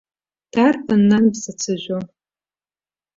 [0.55, 1.99] Дарбан, нан, бзацәажәо!